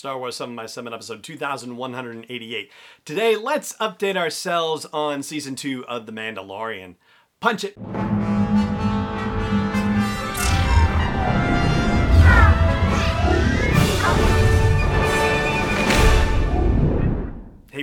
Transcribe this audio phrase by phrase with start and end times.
[0.00, 2.72] Star Wars 7 by 7 episode 2188.
[3.04, 6.94] Today, let's update ourselves on season 2 of The Mandalorian.
[7.38, 8.19] Punch it!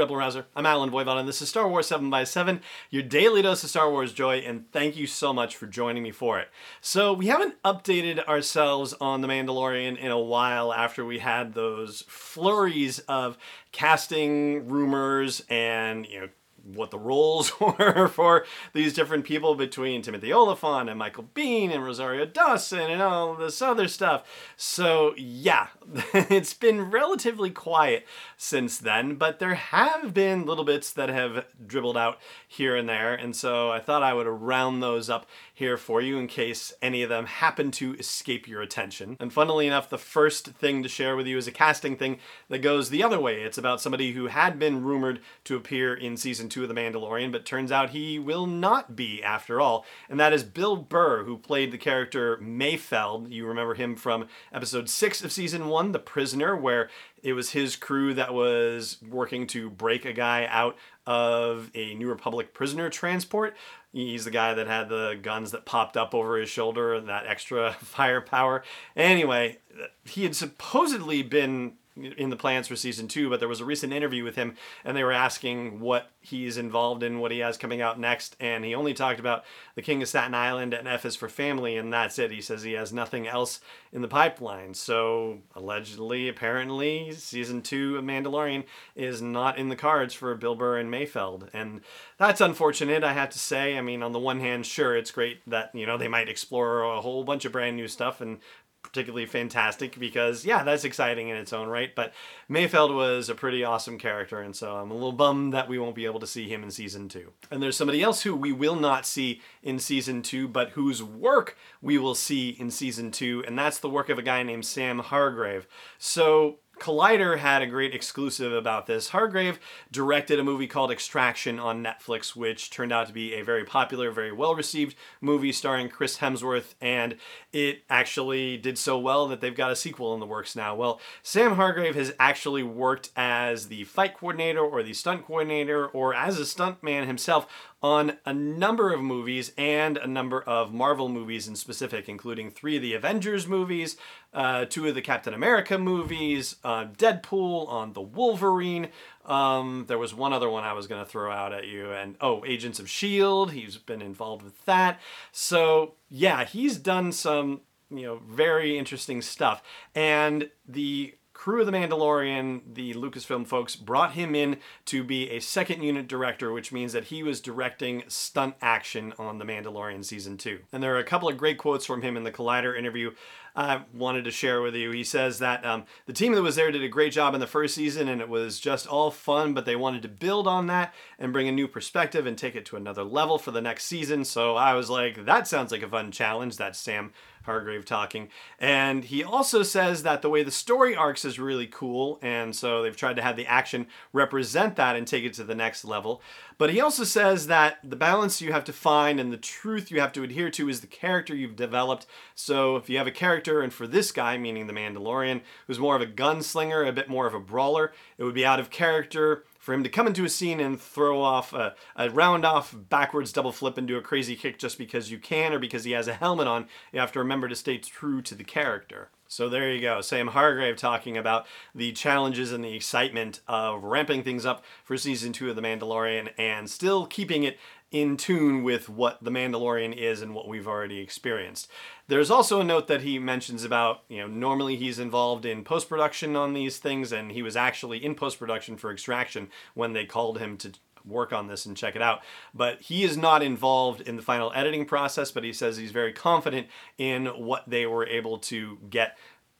[0.00, 0.46] Rebel Rouser.
[0.56, 3.68] I'm Allen Voivod, and this is Star Wars 7 by 7 your daily dose of
[3.68, 6.48] Star Wars joy, and thank you so much for joining me for it.
[6.80, 12.02] So, we haven't updated ourselves on The Mandalorian in a while after we had those
[12.08, 13.36] flurries of
[13.72, 16.28] casting rumors and, you know,
[16.74, 21.84] what the roles were for these different people between Timothy Olyphant and Michael Biehn and
[21.84, 24.24] Rosario Dawson and all this other stuff.
[24.56, 25.68] So, yeah,
[26.14, 28.06] it's been relatively quiet
[28.36, 33.14] since then, but there have been little bits that have dribbled out here and there,
[33.14, 37.02] and so I thought I would round those up here for you in case any
[37.02, 39.16] of them happen to escape your attention.
[39.20, 42.60] And funnily enough, the first thing to share with you is a casting thing that
[42.60, 43.42] goes the other way.
[43.42, 47.32] It's about somebody who had been rumored to appear in season two of The Mandalorian,
[47.32, 51.38] but turns out he will not be after all, and that is Bill Burr, who
[51.38, 53.30] played the character Mayfeld.
[53.30, 56.88] You remember him from episode six of season one, The Prisoner, where
[57.22, 62.08] it was his crew that was working to break a guy out of a New
[62.08, 63.56] Republic prisoner transport.
[63.92, 67.26] He's the guy that had the guns that popped up over his shoulder and that
[67.26, 68.62] extra firepower.
[68.96, 69.58] Anyway,
[70.04, 73.92] he had supposedly been in the plans for season two, but there was a recent
[73.92, 77.80] interview with him and they were asking what he's involved in, what he has coming
[77.80, 78.36] out next.
[78.38, 81.76] And he only talked about The King of Staten Island and F is for Family,
[81.76, 82.30] and that's it.
[82.30, 83.60] He says he has nothing else
[83.92, 84.74] in the pipeline.
[84.74, 90.78] So, allegedly, apparently, season two of Mandalorian is not in the cards for Bill Burr
[90.78, 91.48] and Mayfeld.
[91.52, 91.80] And
[92.18, 93.76] that's unfortunate, I have to say.
[93.76, 96.82] I mean, on the one hand, sure, it's great that, you know, they might explore
[96.82, 98.38] a whole bunch of brand new stuff and
[98.82, 102.12] particularly fantastic because yeah that's exciting in its own right but
[102.48, 105.94] mayfeld was a pretty awesome character and so i'm a little bummed that we won't
[105.94, 107.32] be able to see him in season two.
[107.50, 111.56] And there's somebody else who we will not see in season two but whose work
[111.82, 115.00] we will see in season two and that's the work of a guy named sam
[115.00, 115.66] hargrave.
[115.98, 119.10] So Collider had a great exclusive about this.
[119.10, 119.60] Hargrave
[119.92, 124.10] directed a movie called Extraction on Netflix, which turned out to be a very popular,
[124.10, 127.16] very well received movie starring Chris Hemsworth, and
[127.52, 130.74] it actually did so well that they've got a sequel in the works now.
[130.74, 136.14] Well, Sam Hargrave has actually worked as the fight coordinator or the stunt coordinator or
[136.14, 137.46] as a stuntman himself
[137.82, 142.76] on a number of movies and a number of Marvel movies in specific, including three
[142.76, 143.96] of the Avengers movies,
[144.34, 146.56] uh, two of the Captain America movies,
[146.96, 148.88] Deadpool, on the Wolverine.
[149.24, 152.16] Um, there was one other one I was going to throw out at you, and
[152.20, 153.58] oh, Agents of S.H.I.E.L.D.
[153.58, 155.00] He's been involved with that.
[155.32, 157.60] So, yeah, he's done some,
[157.90, 159.62] you know, very interesting stuff.
[159.94, 165.40] And the crew of The Mandalorian, the Lucasfilm folks, brought him in to be a
[165.40, 170.36] second unit director, which means that he was directing stunt action on The Mandalorian season
[170.36, 170.58] two.
[170.70, 173.12] And there are a couple of great quotes from him in the Collider interview
[173.60, 174.90] I wanted to share with you.
[174.90, 177.46] He says that um, the team that was there did a great job in the
[177.46, 180.94] first season and it was just all fun, but they wanted to build on that
[181.18, 184.24] and bring a new perspective and take it to another level for the next season.
[184.24, 186.56] So I was like, that sounds like a fun challenge.
[186.56, 187.12] That's Sam
[187.44, 188.28] Hargrave talking.
[188.58, 192.82] And he also says that the way the story arcs is really cool, and so
[192.82, 196.22] they've tried to have the action represent that and take it to the next level.
[196.58, 200.00] But he also says that the balance you have to find and the truth you
[200.00, 202.06] have to adhere to is the character you've developed.
[202.34, 205.96] So if you have a character, and for this guy, meaning the Mandalorian, who's more
[205.96, 209.44] of a gunslinger, a bit more of a brawler, it would be out of character
[209.58, 213.32] for him to come into a scene and throw off a, a, round off backwards
[213.32, 216.08] double flip and do a crazy kick just because you can or because he has
[216.08, 219.10] a helmet on, you have to remember to stay true to the character.
[219.28, 220.00] So there you go.
[220.00, 225.32] Sam Hargrave talking about the challenges and the excitement of ramping things up for season
[225.32, 227.56] two of The Mandalorian and still keeping it
[227.92, 231.70] in tune with what The Mandalorian is and what we've already experienced.
[232.10, 235.88] There's also a note that he mentions about, you know, normally he's involved in post
[235.88, 240.06] production on these things, and he was actually in post production for Extraction when they
[240.06, 240.72] called him to
[241.04, 242.22] work on this and check it out.
[242.52, 246.12] But he is not involved in the final editing process, but he says he's very
[246.12, 246.66] confident
[246.98, 249.16] in what they were able to get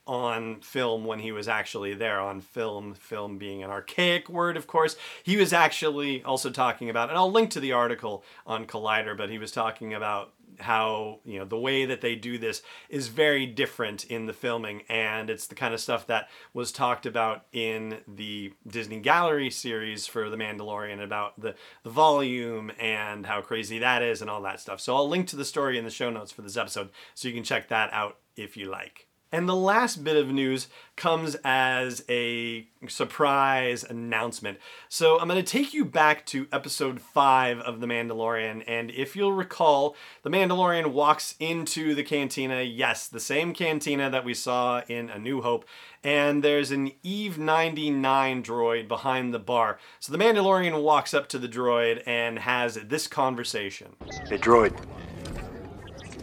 [0.08, 4.66] on film when he was actually there on film film being an archaic word of
[4.66, 9.16] course he was actually also talking about and i'll link to the article on collider
[9.16, 13.08] but he was talking about how you know the way that they do this is
[13.08, 17.46] very different in the filming and it's the kind of stuff that was talked about
[17.52, 23.78] in the Disney Gallery series for The Mandalorian about the the volume and how crazy
[23.78, 24.80] that is and all that stuff.
[24.80, 27.34] So I'll link to the story in the show notes for this episode so you
[27.34, 29.09] can check that out if you like.
[29.32, 34.58] And the last bit of news comes as a surprise announcement.
[34.88, 38.64] So I'm going to take you back to episode 5 of The Mandalorian.
[38.66, 42.62] And if you'll recall, The Mandalorian walks into the cantina.
[42.62, 45.64] Yes, the same cantina that we saw in A New Hope.
[46.02, 49.78] And there's an Eve 99 droid behind the bar.
[50.00, 53.94] So the Mandalorian walks up to the droid and has this conversation
[54.28, 54.76] Hey, droid.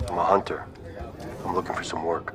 [0.10, 0.66] I'm a hunter.
[1.46, 2.34] I'm looking for some work.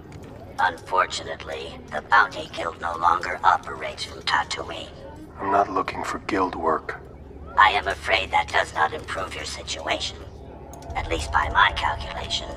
[0.64, 4.88] Unfortunately, the Bounty Guild no longer operates from Tatooine.
[5.40, 7.00] I'm not looking for guild work.
[7.58, 10.18] I am afraid that does not improve your situation.
[10.94, 12.48] At least by my calculation.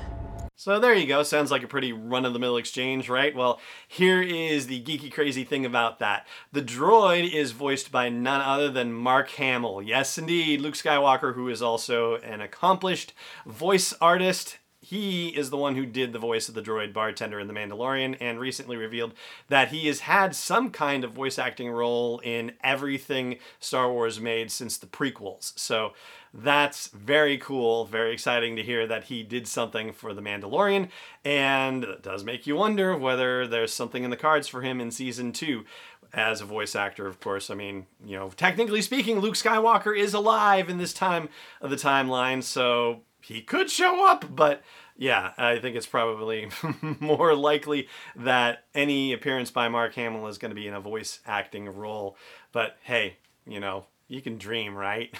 [0.54, 1.24] So there you go.
[1.24, 3.34] Sounds like a pretty run of the mill exchange, right?
[3.34, 6.28] Well, here is the geeky crazy thing about that.
[6.52, 9.82] The droid is voiced by none other than Mark Hamill.
[9.82, 13.14] Yes, indeed, Luke Skywalker, who is also an accomplished
[13.44, 14.58] voice artist
[14.88, 18.16] he is the one who did the voice of the droid bartender in The Mandalorian
[18.20, 19.14] and recently revealed
[19.48, 24.52] that he has had some kind of voice acting role in everything Star Wars made
[24.52, 25.58] since the prequels.
[25.58, 25.92] So
[26.32, 30.90] that's very cool, very exciting to hear that he did something for The Mandalorian,
[31.24, 34.92] and it does make you wonder whether there's something in the cards for him in
[34.92, 35.64] season two
[36.12, 37.50] as a voice actor, of course.
[37.50, 41.28] I mean, you know, technically speaking, Luke Skywalker is alive in this time
[41.60, 44.62] of the timeline, so he could show up, but
[44.96, 46.48] yeah, I think it's probably
[47.00, 51.18] more likely that any appearance by Mark Hamill is going to be in a voice
[51.26, 52.16] acting role.
[52.52, 55.12] But hey, you know, you can dream, right?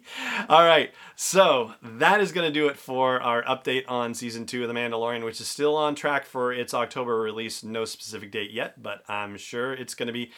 [0.49, 4.61] All right, so that is going to do it for our update on season two
[4.61, 7.65] of The Mandalorian, which is still on track for its October release.
[7.65, 10.31] No specific date yet, but I'm sure it's going to be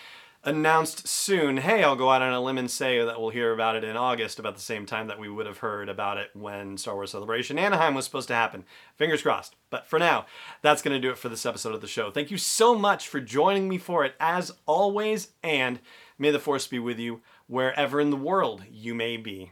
[0.44, 1.58] announced soon.
[1.58, 3.98] Hey, I'll go out on a limb and say that we'll hear about it in
[3.98, 7.12] August, about the same time that we would have heard about it when Star Wars
[7.12, 8.64] Celebration Anaheim was supposed to happen.
[8.96, 9.56] Fingers crossed.
[9.70, 10.26] But for now,
[10.62, 12.10] that's going to do it for this episode of the show.
[12.10, 15.80] Thank you so much for joining me for it, as always, and
[16.18, 19.52] may the Force be with you wherever in the world you may be.